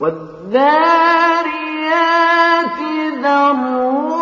والذاريات 0.00 1.50
ذروا 3.22 4.19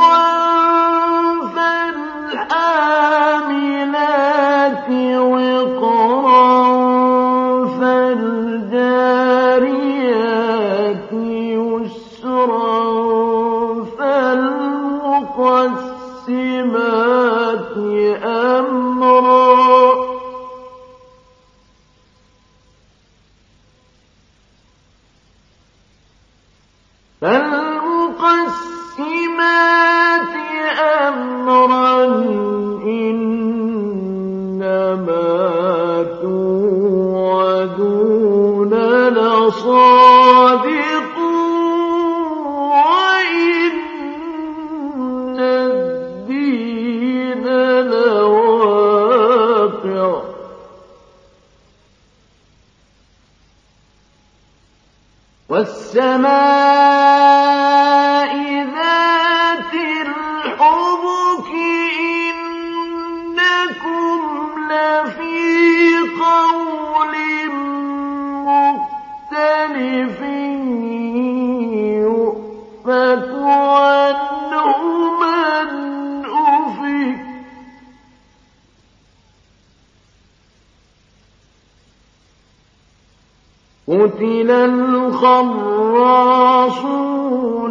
الخراصون 85.24 87.08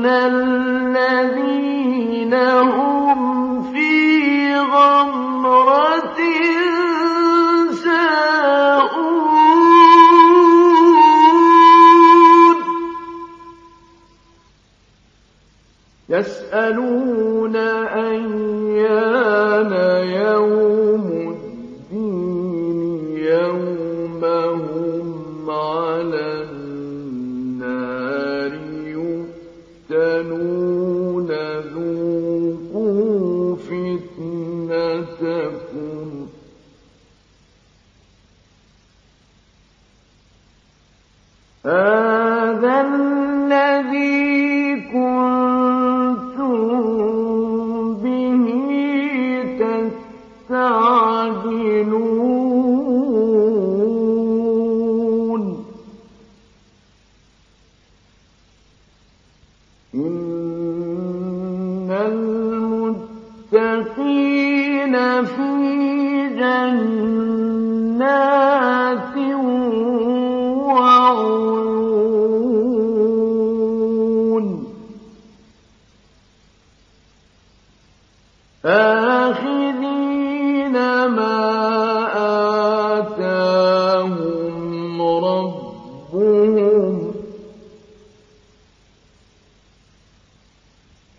الذين 0.06 1.48
هم 2.34 3.64
في 3.72 4.56
غمرة 4.60 6.18
ساءون 7.84 9.18
يسألون 16.10 17.56
أيان 17.96 19.72
يوم 20.22 20.87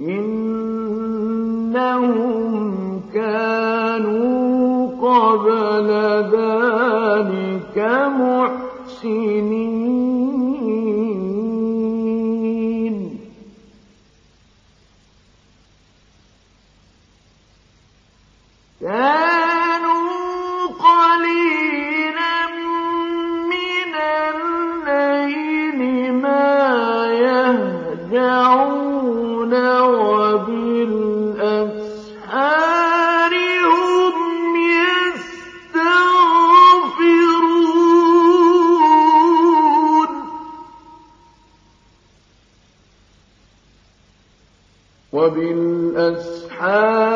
إنهم 0.00 1.80
كانوا 3.14 4.86
قبل 4.86 5.88
ذلك 6.36 7.76
محسنين 8.20 9.67
وبالأسحار 45.28 47.07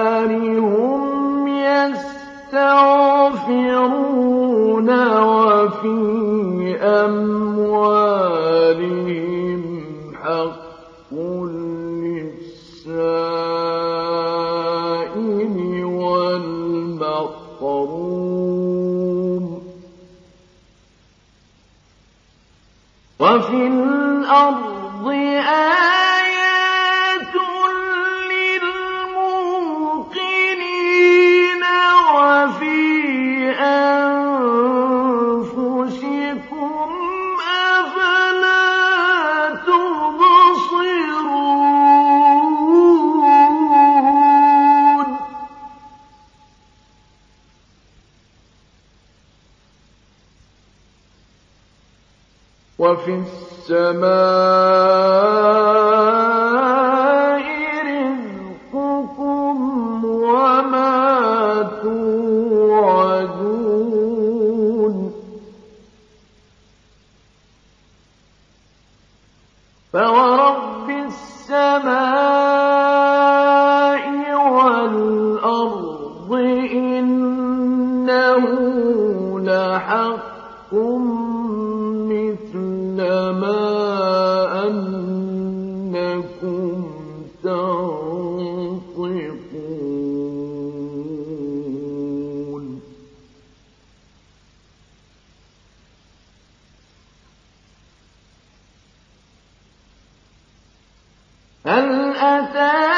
هل 101.66 102.16
أتاك 102.16 102.91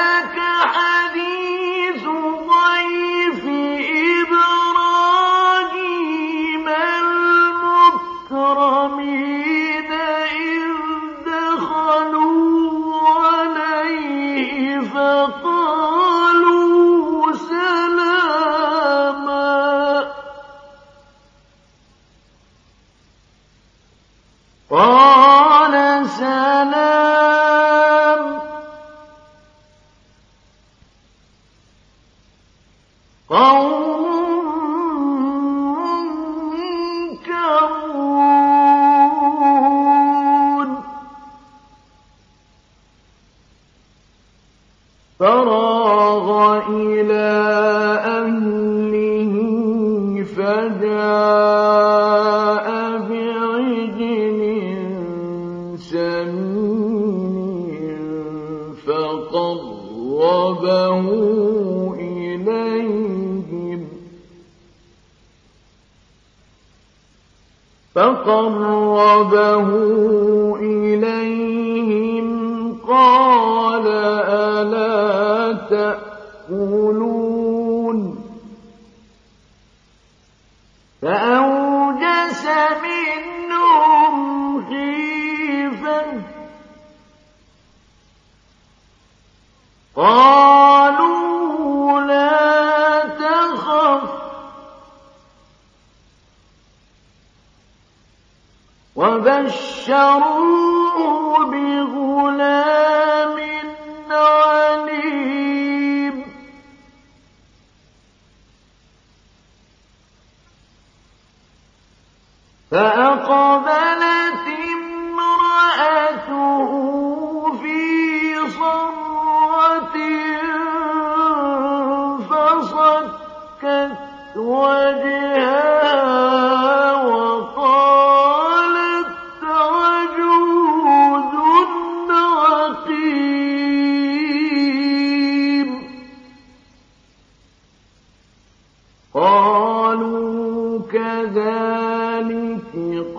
قوم 33.29 34.04
إِلَيْهِمْ 70.61 72.27
قَالَ 72.89 73.87
أَلَا 74.29 75.53
تَأْكُلُونَ 75.71 77.24
بشروا 100.05 101.45
بغلام 101.45 103.39
عليم. 104.11 105.35
فأقبل 112.71 114.14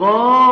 قال 0.05 0.44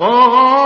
Oh. 0.00 0.57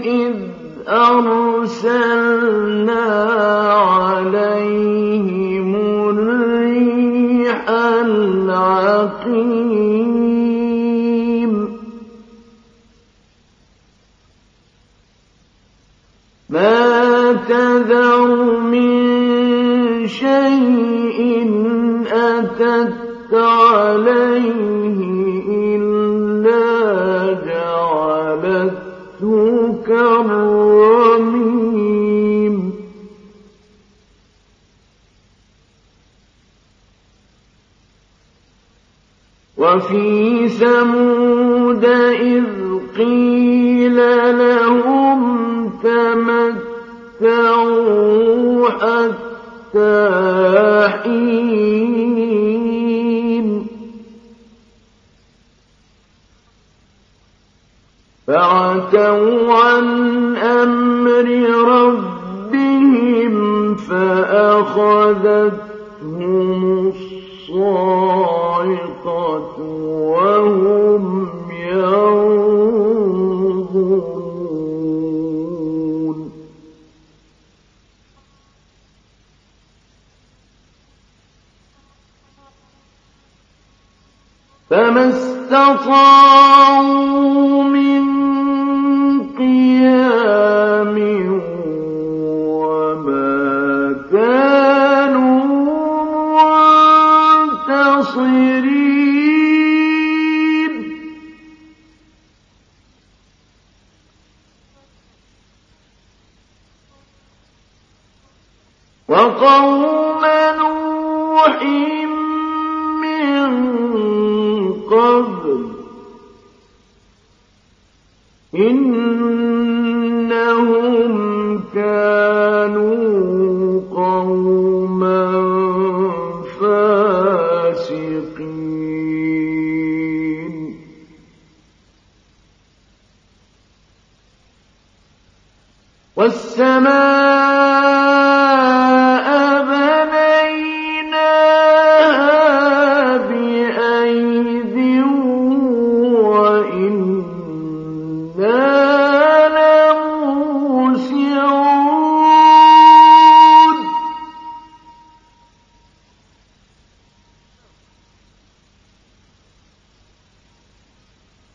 إذ 0.05 0.35
أرسل 0.88 1.48
ما 16.50 17.33
تذر 17.33 18.61
من 18.61 20.07
شيء 20.09 21.50
أتت 22.12 23.35
عليه 23.35 24.78
حين 50.88 51.88
فعتوا 58.27 59.38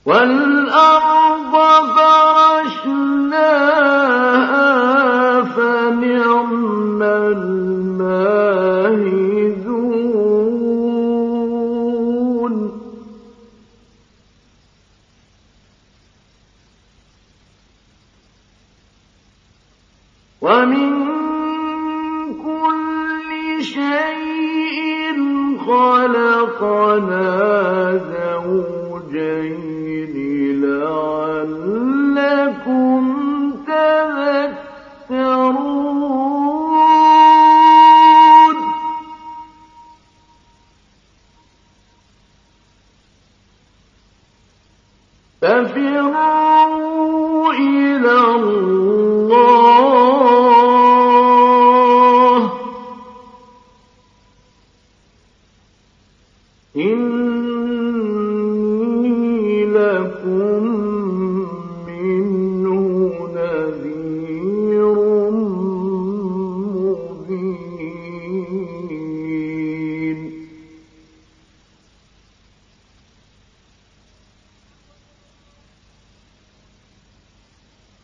والأرض 0.06 1.13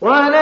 ولا 0.00 0.39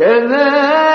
كذلك 0.00 0.89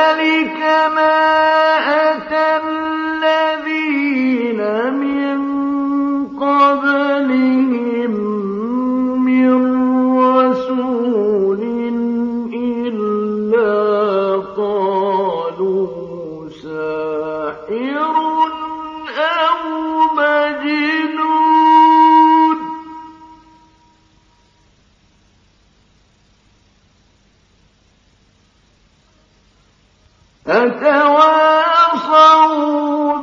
أتواصوا 30.48 32.06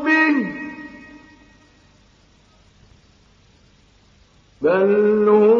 به. 0.03 0.53
بل 4.61 5.29
هم 5.29 5.52